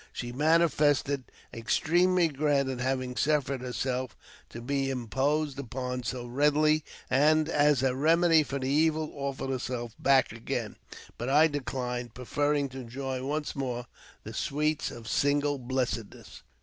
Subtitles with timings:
[0.11, 4.17] She manifested extreme regret at having suffered herself
[4.49, 9.51] to be im posed upon so readily, and, as a remedy for the evil, offered
[9.51, 10.77] herself back again;
[11.19, 13.85] but I declined, preferring to enjoy once more
[14.23, 16.41] the sweets of single blessedness.